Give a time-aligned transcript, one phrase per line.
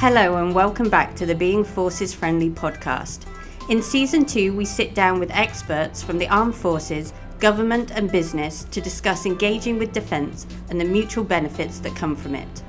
[0.00, 3.26] Hello, and welcome back to the Being Forces Friendly podcast.
[3.68, 8.62] In season two, we sit down with experts from the armed forces, government, and business
[8.70, 12.62] to discuss engaging with defence and the mutual benefits that come from it.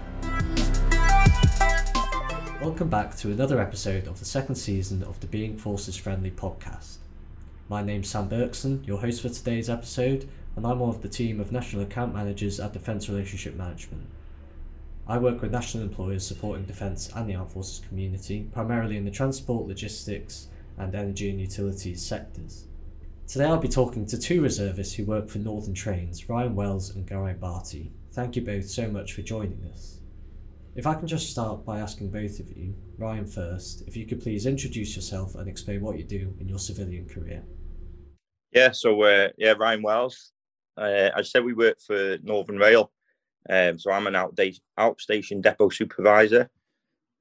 [2.59, 6.95] Welcome back to another episode of the second season of the Being Forces Friendly podcast.
[7.69, 11.39] My name's Sam Berkson, your host for today's episode, and I'm one of the team
[11.39, 14.07] of National Account Managers at Defence Relationship Management.
[15.09, 19.09] I work with national employers supporting defence and the armed forces community, primarily in the
[19.09, 22.67] transport, logistics, and energy and utilities sectors.
[23.25, 27.07] Today I'll be talking to two reservists who work for Northern Trains, Ryan Wells and
[27.07, 27.91] Geraint Barty.
[28.11, 29.99] Thank you both so much for joining us.
[30.75, 34.21] If I can just start by asking both of you, Ryan first, if you could
[34.21, 37.41] please introduce yourself and explain what you do in your civilian career.
[38.51, 40.33] Yeah, so uh, yeah, Ryan Wells.
[40.77, 42.91] Uh, I said we work for Northern Rail.
[43.49, 46.49] Um, so I'm an outda- outstation depot supervisor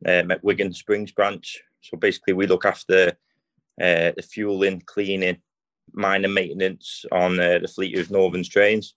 [0.07, 1.61] um, at Wigan Springs branch.
[1.81, 3.11] So basically, we look after
[3.81, 5.39] uh, the fueling, cleaning,
[5.93, 8.95] minor maintenance on uh, the fleet of Northern trains.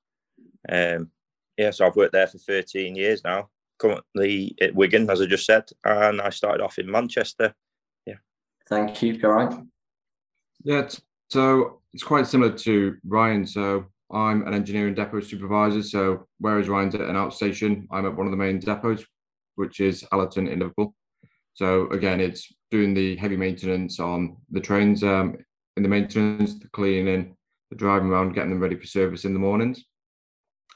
[0.70, 1.12] Um,
[1.58, 3.50] yeah, so I've worked there for 13 years now.
[3.78, 7.54] Currently at Wigan, as I just said, and I started off in Manchester.
[8.06, 8.16] Yeah.
[8.70, 9.68] Thank you, Geraint.
[10.64, 10.88] Yeah,
[11.30, 13.46] so it's quite similar to Ryan.
[13.48, 15.84] So I'm an engineering depot supervisor.
[15.84, 19.04] So whereas Ryan's at an outstation, I'm at one of the main depots,
[19.56, 20.94] which is Allerton in Liverpool.
[21.54, 25.38] So again, it's doing the heavy maintenance on the trains, um,
[25.78, 27.36] in the maintenance, the cleaning,
[27.70, 29.84] the driving around, getting them ready for service in the mornings.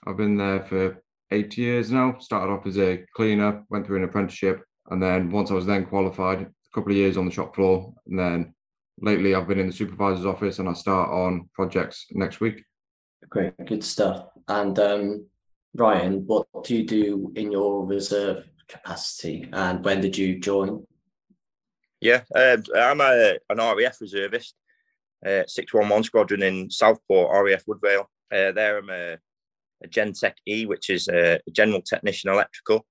[0.05, 2.17] I've been there for eight years now.
[2.19, 5.85] Started off as a cleaner, went through an apprenticeship, and then once I was then
[5.85, 8.53] qualified, a couple of years on the shop floor, and then
[9.01, 12.63] lately I've been in the supervisor's office, and I start on projects next week.
[13.29, 14.27] Great, good stuff.
[14.47, 15.25] And um,
[15.75, 20.85] Ryan, what do you do in your reserve capacity, and when did you join?
[22.01, 24.55] Yeah, um, I'm a, an RAF reservist,
[25.25, 28.09] uh, 611 Squadron in Southport, RAF Woodvale.
[28.31, 29.17] Uh, there I'm a,
[29.83, 32.85] a Gen-Tech E, which is a general technician electrical.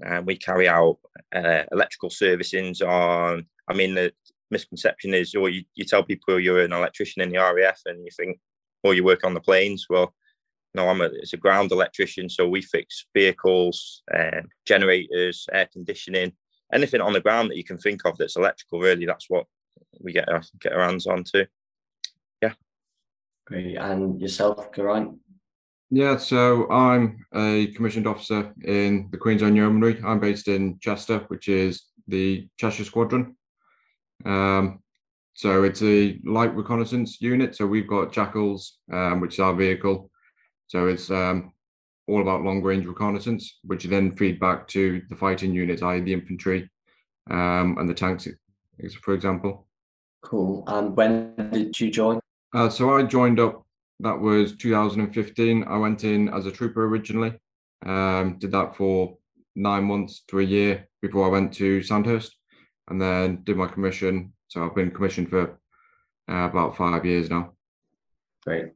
[0.00, 0.98] And we carry out
[1.34, 4.12] uh, electrical servicings on, I mean, the
[4.50, 8.10] misconception is, or you, you tell people you're an electrician in the RAF and you
[8.16, 8.38] think,
[8.84, 9.86] or you work on the planes.
[9.90, 10.14] Well,
[10.74, 12.28] no, I'm a, it's a ground electrician.
[12.28, 16.32] So we fix vehicles, uh, generators, air conditioning,
[16.72, 18.80] anything on the ground that you can think of that's electrical.
[18.80, 19.46] Really, that's what
[20.00, 21.46] we get our, get our hands on to.
[22.42, 22.52] Yeah.
[23.46, 23.76] Great.
[23.76, 25.16] And yourself, Geraint?
[25.90, 30.00] Yeah, so I'm a commissioned officer in the Queen's Own Yeomanry.
[30.04, 33.36] I'm based in Chester, which is the Cheshire Squadron.
[34.24, 34.80] Um,
[35.34, 37.56] so it's a light reconnaissance unit.
[37.56, 40.10] So we've got Jackals, um, which is our vehicle.
[40.68, 41.52] So it's um,
[42.06, 46.00] all about long range reconnaissance, which you then feed back to the fighting units, i.e.,
[46.00, 46.70] the infantry
[47.30, 48.28] um, and the tanks,
[49.02, 49.66] for example.
[50.22, 50.62] Cool.
[50.68, 52.20] And when did you join?
[52.54, 53.66] Uh, so I joined up,
[54.00, 55.64] that was 2015.
[55.64, 57.32] I went in as a trooper originally,
[57.84, 59.16] um, did that for
[59.56, 62.36] nine months to a year before I went to Sandhurst
[62.88, 64.32] and then did my commission.
[64.54, 65.58] So I've been commissioned for
[66.30, 67.54] uh, about five years now.
[68.46, 68.66] Great.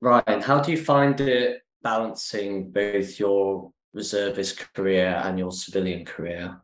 [0.00, 6.56] Ryan, how do you find it balancing both your reservist career and your civilian career?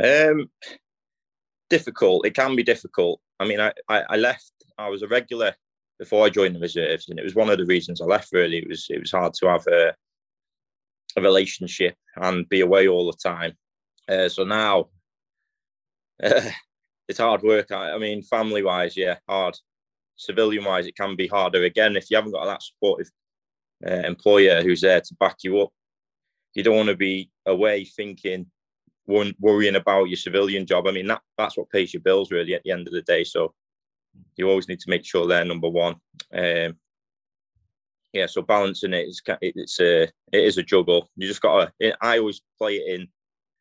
[0.00, 0.48] Um,
[1.68, 2.26] difficult.
[2.26, 3.20] It can be difficult.
[3.40, 4.52] I mean, I, I, I, left.
[4.78, 5.52] I was a regular
[5.98, 8.28] before I joined the reserves, and it was one of the reasons I left.
[8.32, 9.92] Really, it was it was hard to have a
[11.16, 13.54] a relationship and be away all the time.
[14.08, 14.90] Uh, so now
[16.22, 16.50] uh,
[17.08, 17.72] it's hard work.
[17.72, 19.56] I, I mean, family wise, yeah, hard.
[20.16, 21.64] Civilian wise, it can be harder.
[21.64, 23.10] Again, if you haven't got that supportive
[23.86, 25.70] uh, employer who's there to back you up.
[26.54, 28.46] You don't want to be away thinking,
[29.06, 30.86] worrying about your civilian job.
[30.86, 33.24] I mean, that that's what pays your bills really at the end of the day.
[33.24, 33.54] So
[34.36, 35.96] you always need to make sure they're number one.
[36.32, 36.76] Um,
[38.12, 41.08] yeah, so balancing it is it's a it is a juggle.
[41.16, 41.96] You just got to.
[42.04, 43.08] I always play it in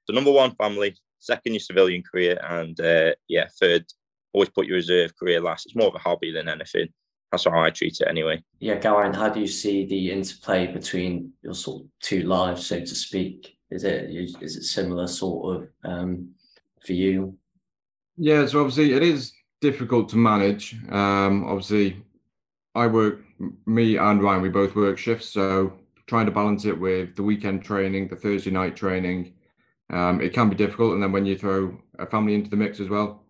[0.07, 3.85] the number one family, second your civilian career, and uh, yeah, third
[4.33, 5.65] always put your reserve career last.
[5.65, 6.89] It's more of a hobby than anything
[7.31, 8.41] that's how I treat it anyway.
[8.59, 12.79] Yeah, Geraint, how do you see the interplay between your sort of two lives, so
[12.79, 13.57] to speak?
[13.69, 16.29] Is it is it similar sort of um,
[16.85, 17.37] for you?
[18.15, 20.75] Yeah, so obviously it is difficult to manage.
[20.89, 22.01] Um, obviously,
[22.75, 23.19] I work.
[23.67, 25.73] Me and Ryan, we both work shifts, so
[26.07, 29.33] trying to balance it with the weekend training, the Thursday night training,
[29.89, 30.93] um, it can be difficult.
[30.93, 33.23] And then when you throw a family into the mix as well,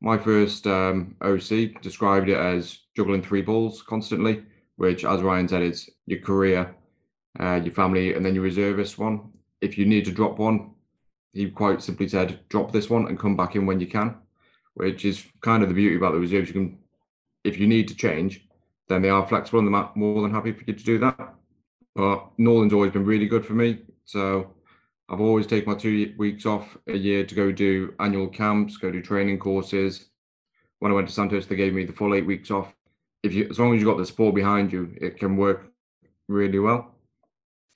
[0.00, 4.44] my first um, OC described it as juggling three balls constantly,
[4.76, 6.74] which, as Ryan said, it's your career,
[7.40, 9.30] uh, your family, and then your reservist one.
[9.60, 10.72] If you need to drop one,
[11.32, 14.16] he quite simply said, "Drop this one and come back in when you can,"
[14.74, 16.48] which is kind of the beauty about the reserves.
[16.48, 16.78] You can,
[17.42, 18.46] if you need to change,
[18.88, 21.34] then they are flexible and they're more than happy for you to do that.
[21.94, 24.52] But Northern's always been really good for me, so
[25.08, 28.90] I've always taken my two weeks off a year to go do annual camps, go
[28.90, 30.06] do training courses.
[30.78, 32.74] When I went to Sandhurst, they gave me the full eight weeks off.
[33.22, 35.70] If you, as long as you've got the support behind you, it can work
[36.28, 36.94] really well.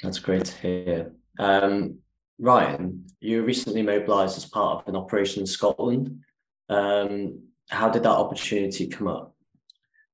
[0.02, 1.12] That's great to hear.
[1.38, 1.98] Um,
[2.38, 6.20] Ryan, you recently mobilised as part of an operation in Scotland.
[6.68, 9.34] Um, how did that opportunity come up?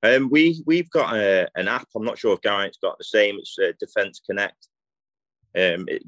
[0.02, 1.88] Um, we we've got a, an app.
[1.94, 3.36] I'm not sure if Geraint's got the same.
[3.38, 4.68] It's uh, Defence Connect.
[5.56, 6.02] Um, it,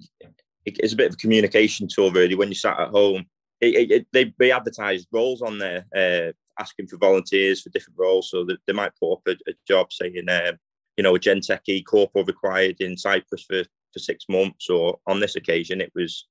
[0.67, 2.35] it's a bit of a communication tool, really.
[2.35, 3.25] When you sat at home,
[3.61, 8.31] it, it, they they advertise roles on there, uh, asking for volunteers for different roles.
[8.31, 10.59] So they might put up a, a job saying, um,
[10.97, 14.69] you know, a Gentechie corporal required in Cyprus for for six months.
[14.69, 16.27] Or on this occasion, it was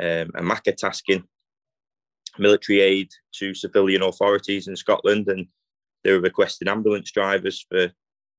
[0.00, 1.24] um, a MACA tasking
[2.38, 5.46] military aid to civilian authorities in Scotland, and
[6.02, 7.90] they were requesting ambulance drivers for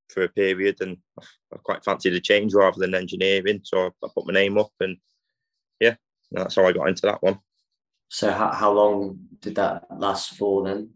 [0.10, 4.28] for a period, and I quite fancied a change rather than engineering, so I put
[4.28, 4.98] my name up, and
[6.32, 7.40] that's how I got into that one.
[8.10, 10.92] So how, how long did that last for then?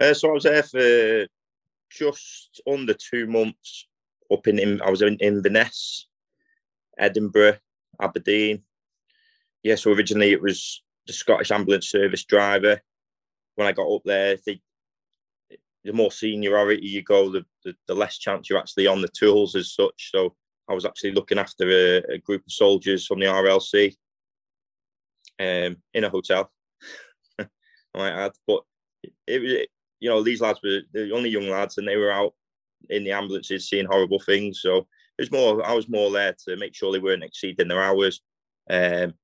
[0.00, 1.26] Uh, so I was there for
[1.90, 3.88] just under two months.
[4.32, 6.08] Up in, I was in Inverness,
[6.98, 7.58] Edinburgh,
[8.00, 8.62] Aberdeen.
[9.62, 12.80] Yeah, so originally it was the Scottish Ambulance Service driver.
[13.54, 14.60] When I got up there, they,
[15.84, 19.54] the more seniority you go, the, the, the less chance you're actually on the tools
[19.54, 20.10] as such.
[20.10, 20.34] So
[20.68, 23.94] I was actually looking after a, a group of soldiers from the RLC
[25.40, 26.50] um, in a hotel.
[27.38, 27.46] I
[27.94, 28.62] might add, but
[29.02, 29.68] it, it,
[30.00, 32.34] you know these lads were the only young lads, and they were out
[32.90, 34.60] in the ambulances seeing horrible things.
[34.60, 34.78] So
[35.18, 35.64] it was more.
[35.64, 38.20] I was more there to make sure they weren't exceeding their hours.
[38.68, 39.14] Um,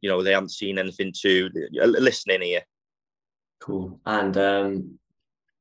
[0.00, 2.62] you know, they haven't seen anything to listening here.
[3.60, 4.00] Cool.
[4.06, 4.98] And um,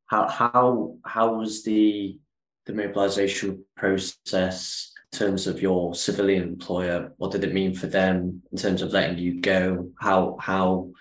[0.05, 2.19] how how how was the
[2.65, 7.11] the mobilization process terms of your civilian employer?
[7.17, 9.89] What did it mean for them in terms of letting you go?
[9.99, 10.91] How how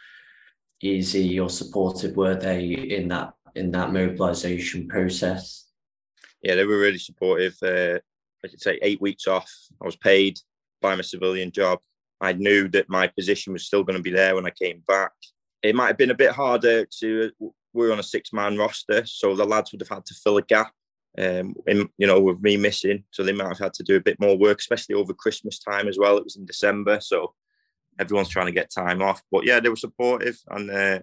[0.83, 5.67] easy or supportive were they in that in that mobilization process?
[6.43, 7.57] Yeah, they were really supportive.
[7.63, 7.99] Uh,
[8.45, 9.51] I could say eight weeks off.
[9.83, 10.39] I was paid
[10.81, 11.81] by my civilian job.
[12.21, 15.13] I knew that my position was still going to be there when I came back.
[15.63, 17.31] It might have been a bit harder to.
[17.73, 20.73] We're on a six-man roster, so the lads would have had to fill a gap.
[21.19, 24.03] Um, in, you know, with me missing, so they might have had to do a
[24.03, 26.19] bit more work, especially over Christmas time as well.
[26.19, 27.33] It was in December, so
[27.99, 29.23] everyone's trying to get time off.
[29.33, 31.01] But yeah, they were supportive, and uh,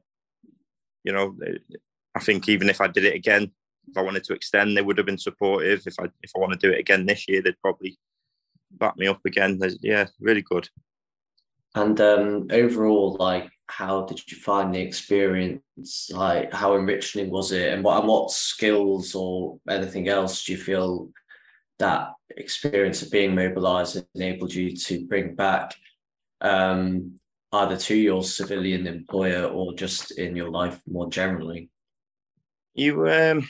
[1.04, 1.36] you know,
[2.14, 3.52] I think even if I did it again,
[3.90, 5.82] if I wanted to extend, they would have been supportive.
[5.88, 7.98] If I if I want to do it again this year, they'd probably
[8.72, 9.60] back me up again.
[9.82, 10.70] Yeah, really good.
[11.76, 16.10] And um, overall, like, how did you find the experience?
[16.12, 20.58] Like, how enriching was it, and what and what skills or anything else do you
[20.58, 21.10] feel
[21.80, 25.76] that experience of being mobilised enabled you to bring back,
[26.42, 27.16] um,
[27.52, 31.70] either to your civilian employer or just in your life more generally?
[32.76, 33.48] You um,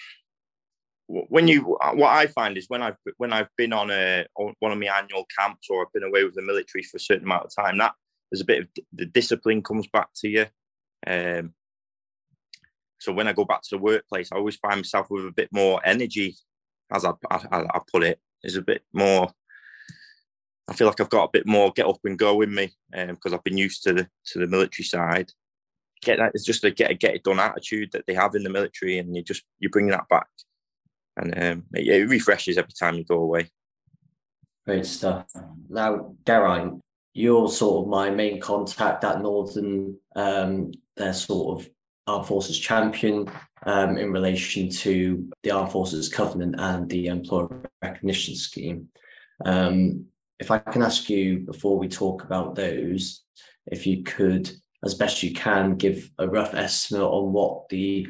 [1.07, 4.71] when you what I find is when I've when I've been on a on one
[4.71, 7.45] of my annual camps or I've been away with the military for a certain amount
[7.45, 7.93] of time, that
[8.33, 10.47] there's a bit of the discipline comes back to you.
[11.05, 11.53] Um,
[12.99, 15.49] so when I go back to the workplace, I always find myself with a bit
[15.51, 16.35] more energy,
[16.91, 18.19] as I, I, I put it.
[18.41, 19.29] There's a bit more.
[20.67, 23.33] I feel like I've got a bit more get up and go in me because
[23.33, 25.29] um, I've been used to the to the military side.
[26.01, 28.49] Get that it's just a get get it done attitude that they have in the
[28.49, 30.29] military, and you just you bring that back,
[31.17, 33.51] and um, it, it refreshes every time you go away.
[34.65, 35.27] Great stuff.
[35.69, 36.82] Now, Geraint,
[37.13, 39.97] you're sort of my main contact at Northern.
[40.15, 41.69] Um, they're sort of
[42.07, 43.29] Armed Forces champion
[43.65, 48.89] um, in relation to the Armed Forces Covenant and the Employer Recognition Scheme.
[49.45, 50.05] Um,
[50.39, 53.23] if I can ask you before we talk about those,
[53.67, 54.51] if you could,
[54.83, 58.07] as best you can, give a rough estimate on what the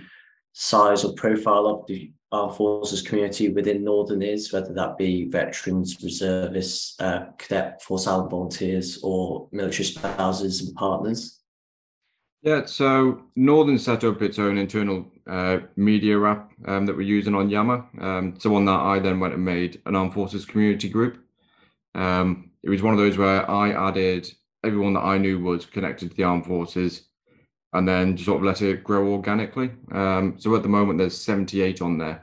[0.53, 6.03] size or profile of the armed forces community within Northern is, whether that be veterans,
[6.03, 11.39] reservists, uh, cadet force adult volunteers, or military spouses and partners?
[12.41, 17.35] Yeah, so Northern set up its own internal uh, media app um, that we're using
[17.35, 17.85] on Yammer.
[18.01, 21.23] Um, so on that, I then went and made an armed forces community group.
[21.95, 24.29] Um, it was one of those where I added
[24.63, 27.03] everyone that I knew was connected to the armed forces
[27.73, 29.71] and then sort of let it grow organically.
[29.91, 32.22] Um, so at the moment, there's 78 on there,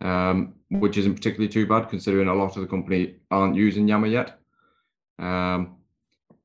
[0.00, 4.38] which isn't particularly too bad considering a lot of the company aren't using Yammer yet.
[5.18, 5.76] Um,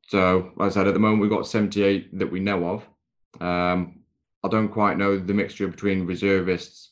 [0.07, 2.87] So, as I said, at the moment we've got 78 that we know of.
[3.41, 4.01] Um,
[4.43, 6.91] I don't quite know the mixture between reservists,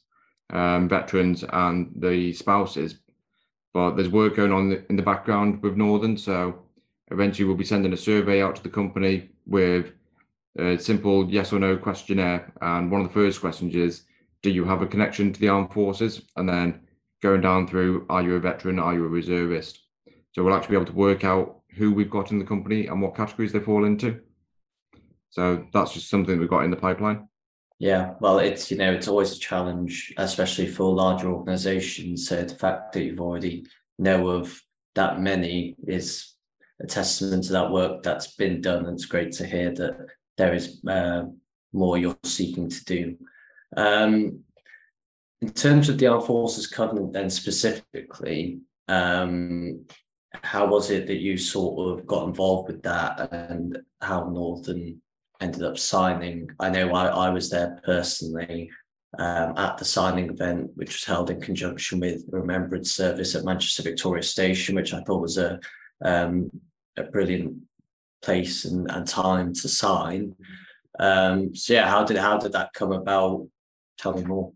[0.50, 2.96] um, veterans, and the spouses,
[3.74, 6.17] but there's work going on in the background with Northern.
[6.17, 6.63] So,
[7.12, 9.91] eventually, we'll be sending a survey out to the company with
[10.58, 12.51] a simple yes or no questionnaire.
[12.62, 14.03] And one of the first questions is
[14.43, 16.21] Do you have a connection to the armed forces?
[16.35, 16.81] And then
[17.21, 18.77] going down through Are you a veteran?
[18.79, 19.79] Are you a reservist?
[20.33, 23.01] So, we'll actually be able to work out who we've got in the company and
[23.01, 24.19] what categories they fall into.
[25.33, 27.27] So that's just something we've got in the pipeline.
[27.79, 32.27] Yeah, well, it's you know it's always a challenge, especially for larger organisations.
[32.27, 33.65] So the fact that you've already
[33.97, 34.62] know of
[34.93, 36.33] that many is
[36.81, 38.85] a testament to that work that's been done.
[38.85, 39.97] And it's great to hear that
[40.38, 41.23] there is uh,
[41.73, 43.17] more you're seeking to do.
[43.77, 44.39] Um,
[45.41, 49.85] in terms of the Armed Forces Covenant, then specifically, um,
[50.41, 55.01] how was it that you sort of got involved with that and how Northern
[55.41, 56.49] ended up signing?
[56.59, 58.71] I know I, I was there personally
[59.19, 63.43] um, at the signing event, which was held in conjunction with a remembrance service at
[63.43, 65.59] Manchester Victoria Station, which I thought was a,
[66.03, 66.49] um,
[66.97, 67.57] a brilliant
[68.21, 70.35] place and, and time to sign.
[70.99, 73.47] Um, so yeah, how did how did that come about?
[74.03, 74.51] Tell me more.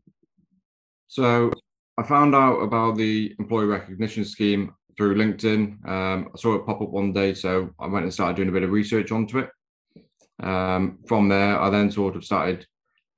[1.08, 1.54] So
[1.98, 5.88] I found out about the employer recognition scheme through LinkedIn.
[5.88, 8.52] Um, I saw it pop up one day, so I went and started doing a
[8.52, 9.50] bit of research onto it.
[10.44, 12.68] Um, from there, I then sort of started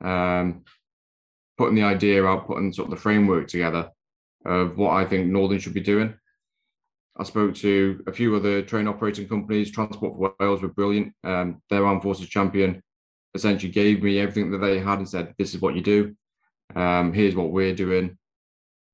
[0.02, 0.64] um,
[1.58, 3.90] putting the idea out, putting sort of the framework together
[4.46, 6.14] of what I think Northern should be doing.
[7.18, 9.72] I spoke to a few other train operating companies.
[9.72, 11.12] Transport for Wales were brilliant.
[11.24, 12.84] Um, their armed forces champion
[13.34, 16.16] essentially gave me everything that they had and said, "This is what you do.
[16.76, 18.18] Um, here's what we're doing."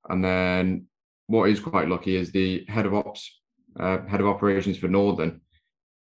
[0.08, 0.86] And then
[1.26, 3.40] what is quite lucky is the head of ops,
[3.78, 5.40] uh, head of operations for Northern,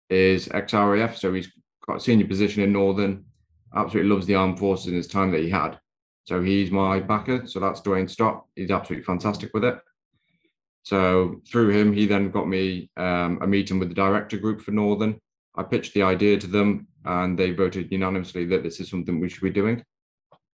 [0.10, 1.52] is ex-RAF, so he's
[1.88, 3.26] got a senior position in Northern.
[3.76, 5.80] Absolutely loves the armed forces in his time that he had.
[6.26, 7.48] So he's my backer.
[7.48, 8.46] So that's Dwayne Stott.
[8.56, 9.78] He's absolutely fantastic with it.
[10.84, 14.72] So through him, he then got me um, a meeting with the director group for
[14.72, 15.20] Northern.
[15.56, 19.30] I pitched the idea to them, and they voted unanimously that this is something we
[19.30, 19.84] should be doing.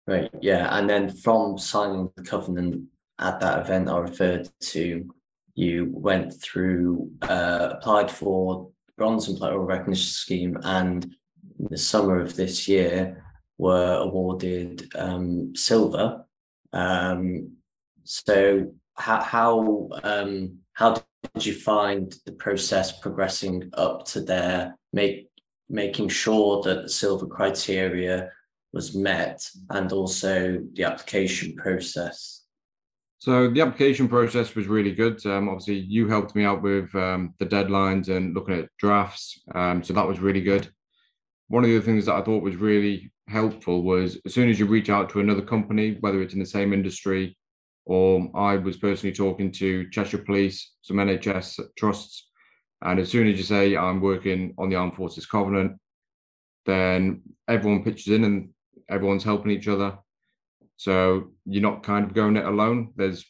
[0.08, 0.30] Right.
[0.42, 0.78] Yeah.
[0.78, 2.86] And then from signing the covenant
[3.20, 5.10] at that event I referred to,
[5.56, 11.16] you went through, uh, applied for bronze and platinum recognition scheme, and
[11.60, 13.24] in the summer of this year
[13.58, 16.26] were awarded um, silver.
[16.74, 17.54] Um,
[18.04, 20.96] so how how um, how
[21.34, 25.30] did you find the process progressing up to there, make
[25.70, 28.30] making sure that the silver criteria
[28.76, 29.42] was met,
[29.72, 32.44] and also the application process?
[33.18, 35.26] So the application process was really good.
[35.26, 39.42] Um, obviously, you helped me out with um, the deadlines and looking at drafts.
[39.56, 40.70] Um, so that was really good.
[41.48, 44.60] One of the other things that I thought was really helpful was as soon as
[44.60, 47.36] you reach out to another company, whether it's in the same industry
[47.86, 52.30] or I was personally talking to Cheshire Police, some NHS trusts,
[52.82, 55.80] and as soon as you say I'm working on the Armed Forces Covenant,
[56.66, 58.50] then everyone pitches in and
[58.90, 59.98] everyone's helping each other
[60.78, 62.92] so you're not kind of going it alone.
[62.96, 63.26] There's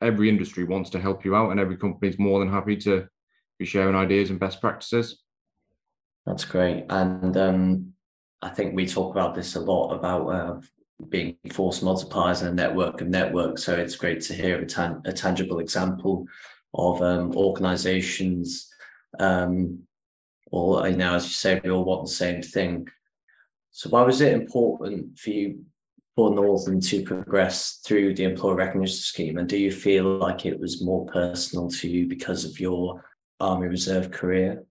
[0.00, 3.06] every industry wants to help you out, and every company's more than happy to
[3.58, 5.22] be sharing ideas and best practices.
[6.26, 7.92] That's great, and um,
[8.40, 10.60] I think we talk about this a lot about uh,
[11.08, 13.64] being force multipliers and a network of networks.
[13.64, 16.26] So it's great to hear a, tan- a tangible example
[16.74, 18.68] of um, organisations,
[19.20, 19.80] um,
[20.50, 22.88] or you know, as you say, we all want the same thing.
[23.72, 25.64] So why was it important for you
[26.14, 29.38] for Northern to progress through the employer recognition scheme?
[29.38, 33.02] And do you feel like it was more personal to you because of your
[33.40, 34.62] Army Reserve career?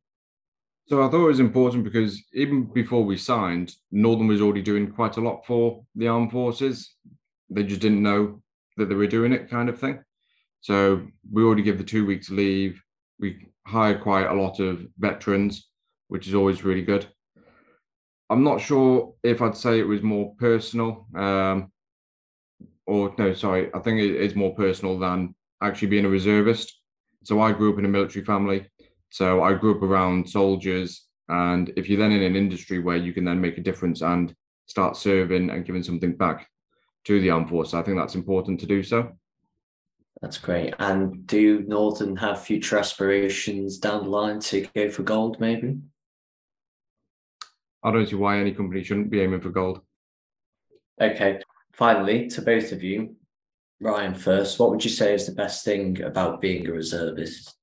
[0.88, 4.91] So I thought it was important because even before we signed, Northern was already doing
[4.91, 6.96] quite a lot for the armed forces.
[7.50, 8.41] They just didn't know
[8.77, 10.03] that they were doing it, kind of thing.
[10.60, 12.79] So we already give the two weeks leave.
[13.20, 15.70] We hire quite a lot of veterans,
[16.08, 17.08] which is always really good.
[18.31, 21.69] I'm not sure if I'd say it was more personal, um,
[22.88, 26.79] or no, sorry, I think it is more personal than actually being a reservist.
[27.23, 28.69] So I grew up in a military family,
[29.09, 33.11] so I grew up around soldiers, and if you're then in an industry where you
[33.11, 34.33] can then make a difference and
[34.65, 36.47] start serving and giving something back
[37.03, 39.11] to the armed force, I think that's important to do so.
[40.21, 40.73] That's great.
[40.79, 45.79] And do Northern have future aspirations down the line to go for gold, maybe?
[47.83, 49.81] I don't see why any company shouldn't be aiming for gold.
[51.01, 51.41] Okay.
[51.73, 53.15] Finally, to both of you,
[53.79, 57.55] Ryan first, what would you say is the best thing about being a reservist?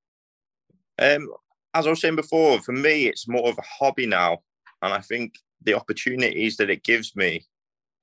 [0.99, 1.29] Um,
[1.75, 4.39] as I was saying before, for me, it's more of a hobby now,
[4.83, 7.47] and I think the opportunities that it gives me,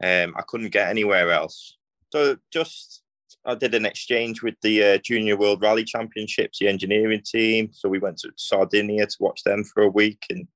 [0.01, 1.77] um, I couldn't get anywhere else.
[2.11, 3.01] So just
[3.45, 7.69] I did an exchange with the uh, Junior World Rally Championships, the engineering team.
[7.73, 10.47] So we went to Sardinia to watch them for a week and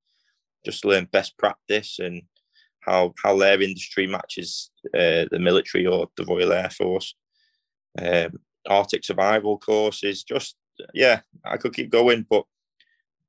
[0.64, 2.22] just learn best practice and
[2.80, 7.14] how how their industry matches uh, the military or the Royal Air Force.
[8.00, 8.38] Um,
[8.68, 10.56] Arctic survival courses, just
[10.94, 12.44] yeah, I could keep going, but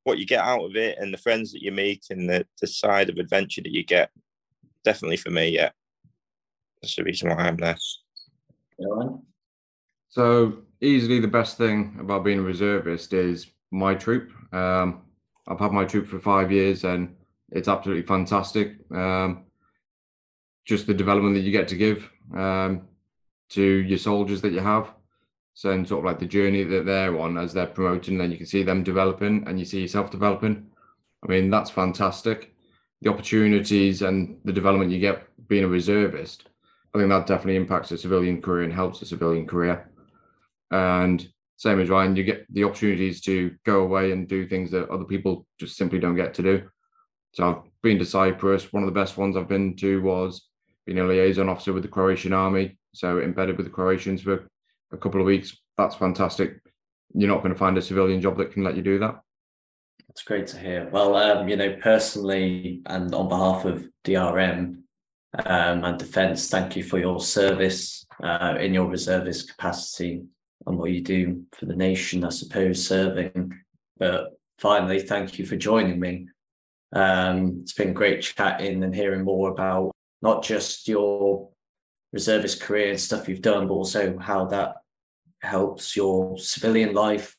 [0.03, 2.67] what you get out of it and the friends that you meet and the, the
[2.67, 4.09] side of adventure that you get,
[4.83, 5.69] definitely for me, yeah,
[6.81, 7.77] that's the reason why I'm there.
[10.09, 14.31] So easily the best thing about being a reservist is my troop.
[14.53, 15.03] Um,
[15.47, 17.15] I've had my troop for five years and
[17.51, 18.75] it's absolutely fantastic.
[18.91, 19.45] Um,
[20.65, 22.87] just the development that you get to give um,
[23.49, 24.93] to your soldiers that you have.
[25.53, 28.37] So, and sort of like the journey that they're on as they're promoting, then you
[28.37, 30.67] can see them developing and you see yourself developing.
[31.23, 32.53] I mean, that's fantastic.
[33.01, 36.47] The opportunities and the development you get being a reservist,
[36.93, 39.89] I think that definitely impacts a civilian career and helps a civilian career.
[40.71, 41.27] And
[41.57, 45.05] same as Ryan, you get the opportunities to go away and do things that other
[45.05, 46.69] people just simply don't get to do.
[47.33, 48.71] So I've been to Cyprus.
[48.73, 50.47] One of the best ones I've been to was
[50.85, 52.77] being a liaison officer with the Croatian army.
[52.93, 54.47] So embedded with the Croatians for
[54.91, 55.57] a couple of weeks.
[55.77, 56.59] That's fantastic.
[57.13, 59.21] You're not going to find a civilian job that can let you do that.
[60.07, 60.89] That's great to hear.
[60.91, 64.81] Well, um, you know, personally and on behalf of DRM
[65.45, 70.23] um, and Defence, thank you for your service uh, in your reservist capacity
[70.67, 73.53] and what you do for the nation, I suppose, serving.
[73.97, 76.27] But finally, thank you for joining me.
[76.93, 81.49] Um, it's been great chatting and hearing more about not just your
[82.13, 84.75] reservist career and stuff you've done, but also how that
[85.41, 87.35] helps your civilian life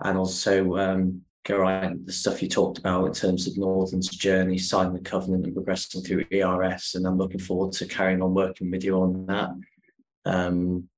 [0.00, 4.94] and also um, Geraint, the stuff you talked about in terms of Northern's journey, signing
[4.94, 6.94] the covenant and progressing through ERS.
[6.94, 9.50] And I'm looking forward to carrying on working with you on that.
[10.24, 10.88] Um,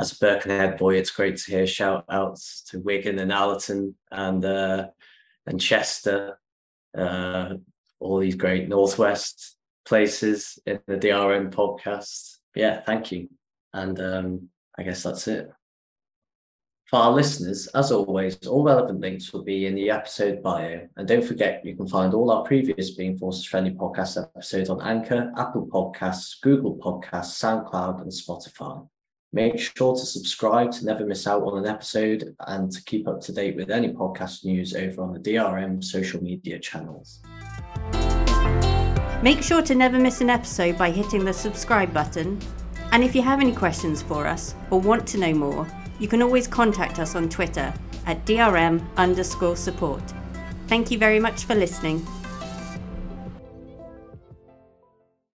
[0.00, 4.44] as a Birkenhead boy, it's great to hear shout outs to Wigan and Allerton and
[4.44, 4.86] uh,
[5.46, 6.38] and Chester,
[6.96, 7.54] uh,
[8.00, 12.38] all these great Northwest places in the DRM podcast.
[12.54, 13.28] Yeah, thank you.
[13.72, 15.50] And um, I guess that's it.
[16.92, 20.86] For our listeners, as always, all relevant links will be in the episode bio.
[20.96, 24.82] And don't forget, you can find all our previous Being Forces Friendly podcast episodes on
[24.82, 28.86] Anchor, Apple Podcasts, Google Podcasts, SoundCloud, and Spotify.
[29.34, 33.22] Make sure to subscribe to never miss out on an episode and to keep up
[33.22, 37.20] to date with any podcast news over on the DRM social media channels.
[39.22, 42.38] Make sure to never miss an episode by hitting the subscribe button.
[42.90, 45.66] And if you have any questions for us or want to know more,
[45.98, 47.72] you can always contact us on Twitter
[48.04, 50.02] at DRM underscore support.
[50.66, 52.06] Thank you very much for listening.